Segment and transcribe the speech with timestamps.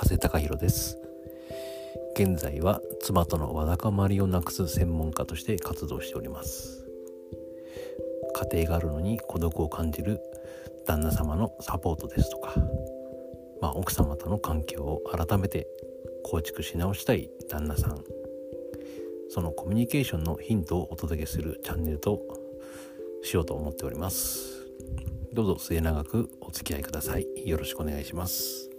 [0.00, 0.96] 風高弘です。
[2.14, 6.86] 現在は妻とのわだかまりをなくす専門家として活動しております。
[8.52, 10.20] 家庭があるのに孤独を感じる
[10.86, 12.54] 旦那様のサポートですとか、
[13.60, 15.66] まあ、奥様との関係を改めて
[16.22, 18.04] 構築し直したい旦那さん。
[19.30, 22.22] そのコミュニケーションのヒントをお届けするチャンネルと
[23.24, 24.64] しようと思っております。
[25.32, 27.26] どうぞ末永くお付き合いください。
[27.44, 28.70] よろしくお願いします。